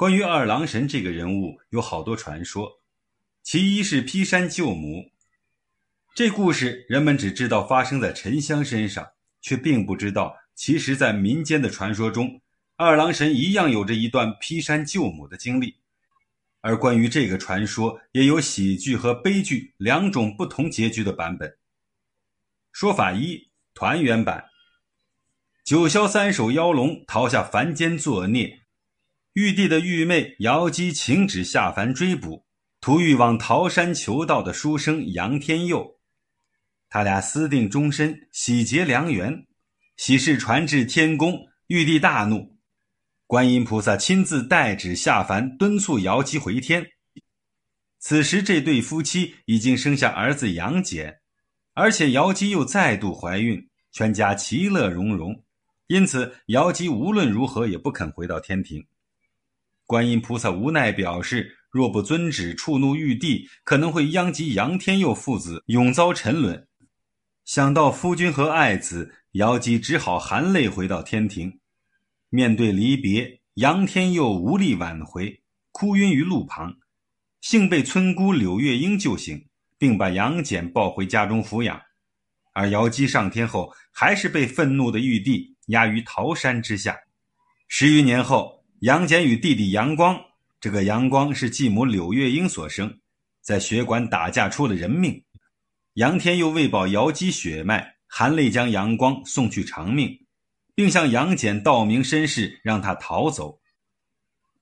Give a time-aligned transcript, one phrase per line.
[0.00, 2.80] 关于二郎神这个人物，有好多传说。
[3.42, 5.10] 其一是劈山救母，
[6.14, 9.06] 这故事人们只知道发生在沉香身上，
[9.42, 12.40] 却并不知道，其实，在民间的传说中，
[12.76, 15.76] 二郎神一样有着一段劈山救母的经历。
[16.62, 21.58] 而关于这个传说，也有喜剧和悲剧两种不同结局的版本。
[22.72, 24.46] 说法一：团圆版。
[25.62, 28.59] 九霄三首妖龙逃下凡间作孽，
[29.34, 32.44] 玉帝的玉妹瑶姬请旨下凡追捕，
[32.80, 36.00] 图欲往桃山求道的书生杨天佑。
[36.88, 39.46] 他俩私定终身，喜结良缘。
[39.96, 42.58] 喜事传至天宫，玉帝大怒。
[43.28, 46.84] 观音菩萨亲自代旨下凡，敦促瑶姬回天。
[48.00, 51.20] 此时，这对夫妻已经生下儿子杨戬，
[51.74, 55.44] 而且瑶姬又再度怀孕，全家其乐融融。
[55.86, 58.84] 因此，瑶姬无论如何也不肯回到天庭。
[59.90, 66.68] 观音菩萨无奈表示，若不遵旨，触怒玉帝，可能会殃及杨天佑父子，永遭沉沦。
[67.44, 71.58] 想到夫君和爱子，瑶姬只好含泪回到天庭。
[72.28, 76.72] 面对离别，杨天佑无力挽回，哭晕于路旁，
[77.40, 79.44] 幸被村姑柳月英救醒，
[79.76, 81.82] 并把杨戬抱回家中抚养。
[82.52, 86.96] 而瑶姬上天后，还是被愤怒的玉帝压于桃山之下。
[87.66, 90.18] 十余年后，杨戬与弟弟杨光，
[90.58, 92.98] 这个杨光是继母柳月英所生，
[93.42, 95.22] 在血馆打架出了人命。
[95.94, 100.24] 杨天佑为保瑶姬血脉，含泪将杨光送去偿命。
[100.74, 103.60] 并向杨戬道明身世，让他逃走。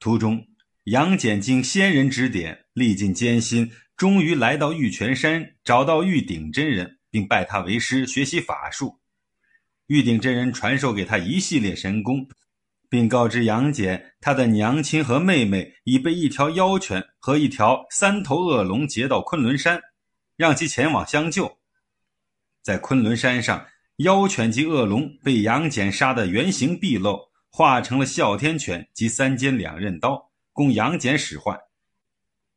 [0.01, 0.49] 途中，
[0.85, 8.99] 杨戬经仙人指点，历尽艰辛，终于来到玉泉山，找到玉鼎真人，并拜他为师，学习法术。
[9.87, 12.29] 玉鼎真人传授给他一系列神功，
[12.89, 19.81] 并告知杨戬，他的娘亲和妹妹已被一条妖犬和一条三头恶龙劫到昆仑山，
[20.37, 21.59] 让其前往相救。
[22.63, 23.67] 在昆仑山上。
[23.99, 27.19] 妖犬及恶龙被杨戬杀得原形毕露，
[27.51, 31.59] 化成了哮天犬及三尖两刃刀，供杨戬使唤。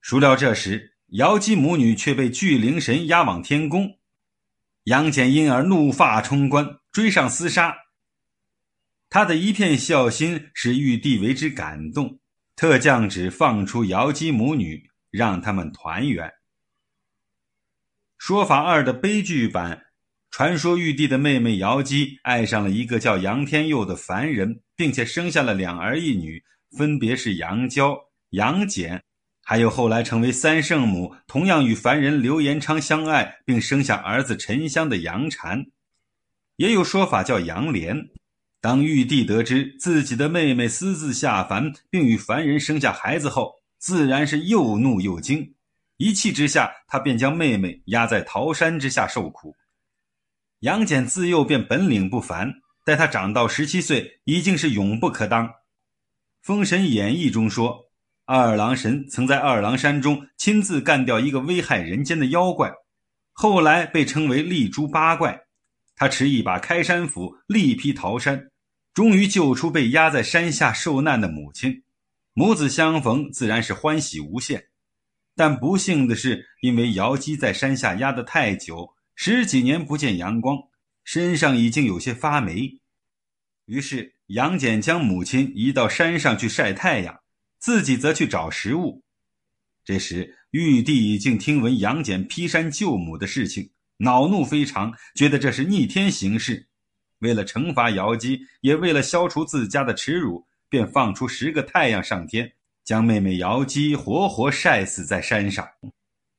[0.02, 3.98] 孰料这时，瑶姬母女却被巨灵神押往天宫，
[4.84, 7.76] 杨戬因而怒发冲冠，追上厮杀。
[9.12, 12.18] 他的一片孝心使玉帝为之感动，
[12.56, 16.32] 特降旨放出瑶姬母女，让他们团圆。
[18.18, 19.88] 说法二的悲剧版。
[20.30, 26.42] 传说玉帝的妹妹瑶姬爱上了一个叫杨天佑的凡人，并且生下了两儿一女，
[26.78, 27.98] 分别是杨娇、
[28.30, 29.04] 杨戬，
[29.44, 35.66] 还有后来成为三圣母，同样与凡人刘延昌相爱，并生下儿子沉香的杨婵。
[36.56, 38.10] 也有说法叫杨莲。
[38.62, 45.56] 当玉帝得知自己的妹妹私自下凡，并与凡人生下孩子后，自然是又怒又惊，
[45.98, 49.56] 一气之下，他便将妹妹压在桃山之下受苦。
[50.60, 52.54] 杨戬自幼便本领不凡，
[52.86, 55.48] 待他长到十七岁，已经是永不可当。
[56.44, 57.90] 《封神演义》中说，
[58.26, 62.72] 二郎神曾在二郎山中亲自干掉一个危害人间的妖怪，
[63.32, 65.42] 后来被称为立珠八怪。
[65.96, 68.51] 他持一把开山斧，力劈桃山，
[68.94, 71.84] 终于救出被压在山下受难的母亲。
[72.34, 74.68] 母子相逢，自然是欢喜无限。
[75.36, 78.94] 但不幸的是，因为瑶姬在山下压得太久。
[79.16, 80.58] 十几年不见阳光，
[81.04, 82.80] 身上已经有些发霉。
[83.66, 87.20] 于是杨戬将母亲移到山上去晒太阳，
[87.60, 89.04] 自己则去找食物。
[89.86, 96.68] 这时玉帝已经听闻杨戬劈山救母的事情，恼怒非常，觉得这是逆天行事。
[97.22, 102.52] 为了惩罚瑶姬，也为了消除自家的耻辱，便放出十个太阳上天，
[102.84, 105.68] 将妹妹瑶姬活活晒死在山上。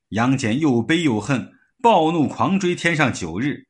[0.09, 1.51] 杨戬又悲又恨。
[1.81, 3.67] 暴怒狂追天上九日，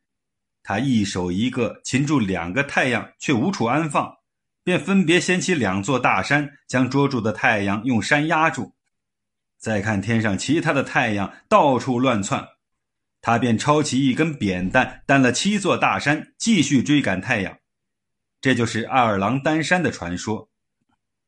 [0.61, 4.17] 他一手一个擒住两个太阳，却无处安放，
[4.63, 8.71] 便分别掀起两座大山，将捉住的太阳用山压住。
[9.57, 12.47] 再看天上其他的太阳到处乱窜，
[13.25, 17.57] 他便抄起一根扁担，担了七座大山，继续追赶太阳。
[18.41, 20.49] 这就是二郎担山的传说。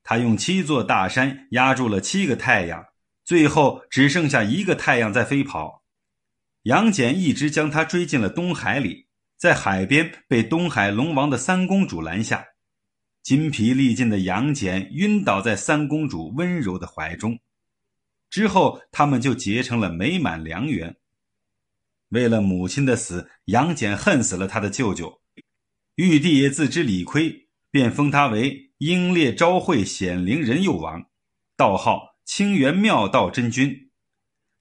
[0.04, 2.84] 他用七座大山压住了七个太阳，
[3.24, 5.84] 最后只剩下一个太阳在飞跑。
[6.64, 9.08] 杨戬一直将他追进了东海里，
[9.38, 12.46] 在海边被东海龙王的三公主拦下，
[13.24, 17.40] 筋疲力尽的杨戬晕倒在三公主温柔的怀中，
[18.30, 20.94] 之后他们就结成了美满良缘。
[22.16, 25.22] 为了母亲的死，杨戬恨死了他的舅舅，
[25.96, 31.06] 玉帝也自知理亏，便封他为英烈昭惠显灵人佑王，
[31.58, 33.92] 道号清源妙道真君。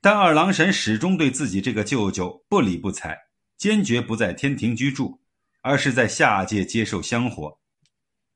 [0.00, 3.16] 但二郎神始终对自己这个舅舅不理不睬，
[3.56, 5.20] 坚决不在天庭居住，
[5.62, 7.56] 而是在下界接受香火。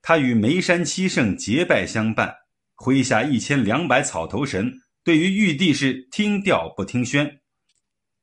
[0.01, 2.33] 他与眉山七圣结拜相伴，
[2.77, 4.73] 麾下一千两百草头神，
[5.03, 7.41] 对于玉帝是听调不听宣，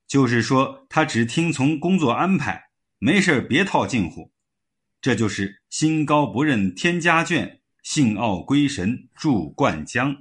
[0.07, 2.65] 就是说他只听从工作安排，
[2.99, 4.31] 没事别套近乎。
[5.01, 10.17] 这就是心高不认天家眷，性傲归神住灌江。